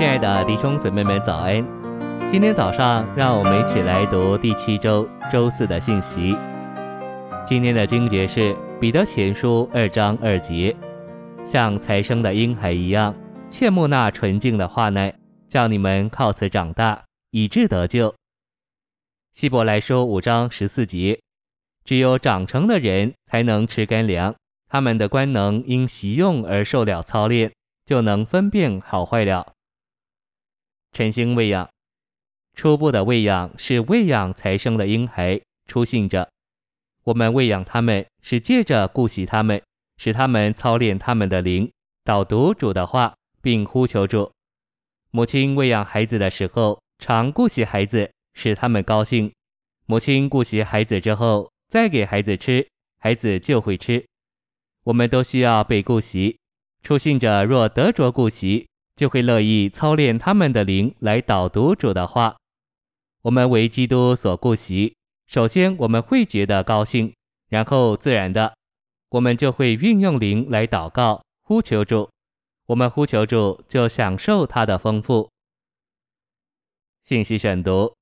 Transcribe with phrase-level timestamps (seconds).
[0.00, 1.62] 亲爱的弟兄姊妹们，早安！
[2.32, 6.34] 今天早上，让我们一起来读第七周周四的信息。
[7.46, 10.74] 今天的经节是彼得前书二章二节，
[11.44, 13.14] 像才生的婴孩一样，
[13.50, 15.12] 切慕那纯净的话呢，
[15.50, 18.14] 叫你们靠此长大，以致得救。
[19.34, 21.20] 希伯来书五章十四节，
[21.84, 24.34] 只有长成的人才能吃干粮，
[24.66, 27.52] 他们的官能因习用而受了操练，
[27.84, 29.46] 就能分辨好坏了。
[30.92, 31.70] 晨星喂养，
[32.56, 36.28] 初步的喂养是喂养才生的婴孩，初信者。
[37.04, 39.62] 我们喂养他们，是借着顾惜他们，
[39.98, 41.70] 使他们操练他们的灵，
[42.04, 44.30] 导读主的话，并呼求主。
[45.12, 49.32] 母亲喂养孩子的时候，常顾惜孩子，使他们高兴。
[49.86, 52.68] 母亲顾惜孩子之后，再给孩子吃，
[52.98, 54.04] 孩子就会吃。
[54.84, 56.36] 我们都需要被顾惜。
[56.82, 62.36] 初信者若得着顾惜，就会乐意操练他们的灵来导读主的话。
[63.22, 64.94] 我们为基督所顾惜，
[65.26, 67.12] 首先我们会觉得高兴，
[67.48, 68.54] 然后自然的，
[69.10, 72.08] 我们就会运用灵来祷告、呼求主。
[72.66, 75.28] 我们呼求主，就享受他的丰富。
[77.04, 77.92] 信息选读：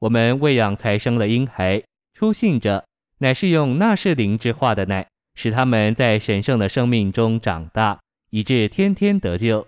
[0.00, 1.82] 我们喂养才生的婴孩，
[2.12, 2.84] 初信者
[3.18, 9.64] 乃是用那是灵之化的奶，使他们在神圣的生命中长大，以致天天得救。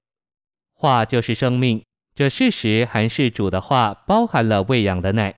[0.83, 1.81] 话就是生命，
[2.13, 5.33] 这事实还是主的话包含了喂养的奶。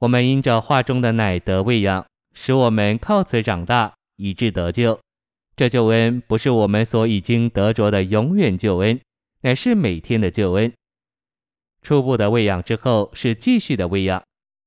[0.00, 5.00] 我们因着话中的奶得喂养，使我们靠此长大，以致得救。
[5.56, 9.00] 这救恩不是我们所已经得着的永远救恩，
[9.40, 10.70] 乃是每天的救恩。
[11.80, 14.22] 初步的喂养之后是继续的喂养，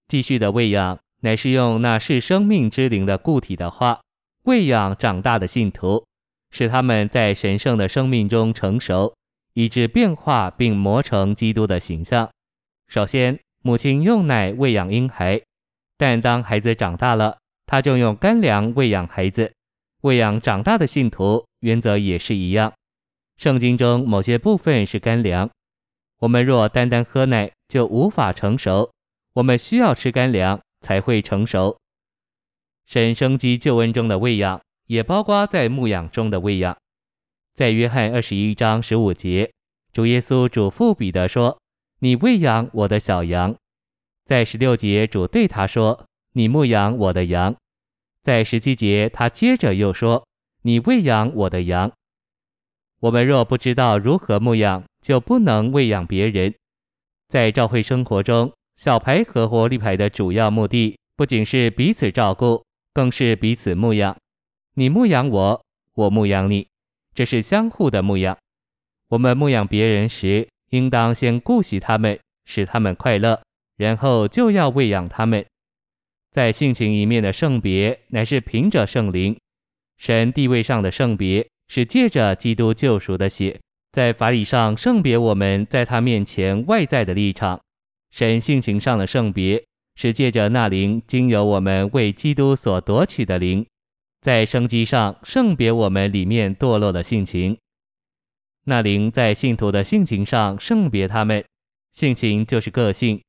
[0.07, 4.01] 继续的喂养乃是用那是生命之灵的固体的话
[4.45, 6.03] 喂养长大的信徒，
[6.49, 9.13] 使他们在神圣的生命中成熟。
[9.53, 12.29] 以致变化并磨成基督的形象。
[12.87, 15.41] 首先，母亲用奶喂养婴孩，
[15.97, 19.51] 但当孩子长大了，她就用干粮喂养孩子。
[20.01, 22.73] 喂养长大的信徒，原则也是一样。
[23.37, 25.49] 圣经中某些部分是干粮，
[26.19, 28.91] 我们若单单喝奶，就无法成熟。
[29.33, 31.77] 我们需要吃干粮才会成熟。
[32.85, 36.77] 神生机救恩中的喂养，也包括在牧养中的喂养。
[37.53, 39.51] 在约翰二十一章十五节，
[39.91, 41.59] 主耶稣嘱咐彼得说
[42.01, 43.55] ：“你喂养我的小羊。”
[44.25, 47.55] 在十六节，主对他说：“你牧养我的羊。”
[48.23, 50.25] 在十七节，他接着又说
[50.63, 51.91] ：“你喂养我的羊。”
[53.01, 56.55] 我们若不知道如何牧养，就不能喂养别人。
[57.27, 64.17] 在教会生活中，小牌和活力牌的主要目的，不仅是彼此照顾，更是彼此牧养。
[64.73, 65.63] 你牧养我，
[65.93, 66.65] 我牧养你。
[67.13, 68.37] 这是相互的牧养。
[69.09, 73.41] 我们牧养别人时，应当先顾惜他们，使他们快乐，
[73.77, 75.45] 然后就要喂养他们。
[76.31, 79.35] 在性情一面的圣别，乃是凭着圣灵；
[79.97, 83.59] 神地位上的圣别，是借着基督救赎的血。
[83.91, 87.59] 在法理上圣别我们在他面前外在的立场；
[88.09, 89.63] 神性情上的圣别，
[89.95, 93.63] 是借着那灵经由我们为基督所夺取的灵。
[94.23, 97.57] 在生机上圣别我们里面堕落的性情，
[98.63, 101.43] 那灵在信徒的性情上圣别他们。
[101.91, 103.21] 性情就是个性，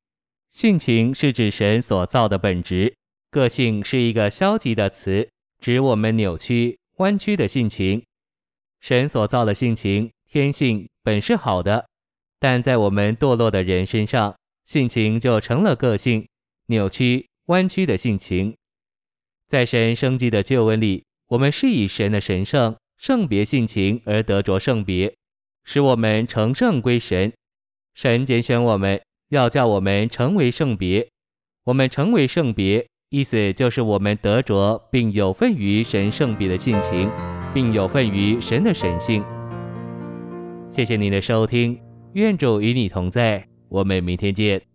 [0.49, 2.95] 性情是指神所造的本质。
[3.29, 5.29] 个性是一个消极的词，
[5.59, 8.01] 指我们扭曲、弯曲的性情。
[8.79, 11.85] 神所造的性情天性本是好的，
[12.39, 16.25] 但在我们堕落的人身上，性情就成了个性，
[16.67, 18.55] 扭曲、弯曲的性情。
[19.47, 25.13] 在神生机的救恩里，我们是以神的神圣圣别性情而得着圣别，
[25.63, 27.31] 使我们成圣归神。
[27.93, 31.07] 神拣选我们，要叫我们成为圣别。
[31.65, 37.09] 我们成为圣别，意思就是我们得着并有份于神圣别的性情，
[37.53, 39.23] 并有份于神的神性。
[40.71, 41.79] 谢谢您的收听，
[42.13, 44.74] 愿主与你同在，我们明天见。